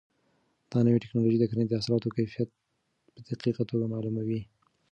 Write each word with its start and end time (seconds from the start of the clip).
دا 0.71 0.79
نوې 0.85 1.01
ټیکنالوژي 1.03 1.37
د 1.39 1.45
کرنې 1.49 1.65
د 1.67 1.73
حاصلاتو 1.79 2.13
کیفیت 2.15 2.49
په 3.13 3.19
دقیقه 3.29 3.63
توګه 3.71 3.85
معلوموي. 3.93 4.41